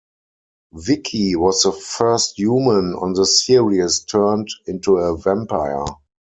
Vicki 0.73 1.35
was 1.35 1.61
the 1.61 1.71
first 1.71 2.39
human 2.39 2.95
on 2.95 3.13
the 3.13 3.23
series 3.23 4.03
turned 4.03 4.47
into 4.65 4.97
a 4.97 5.15
vampire. 5.15 5.85